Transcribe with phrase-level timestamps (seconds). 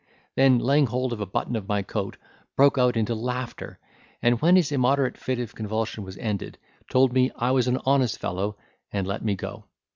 [0.33, 2.17] then laying hold of a button of my coat,
[2.55, 3.77] broke out into laughter;
[4.23, 6.57] and when his immoderate fit of convulsion was ended,
[6.89, 8.57] told me I was an honest fellow,
[8.91, 9.65] and let me go.